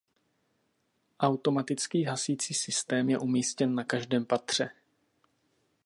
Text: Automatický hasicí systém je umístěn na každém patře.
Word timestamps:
Automatický 1.19 2.03
hasicí 2.03 2.53
systém 2.53 3.09
je 3.09 3.19
umístěn 3.19 3.75
na 3.75 3.83
každém 3.83 4.25
patře. 4.25 4.69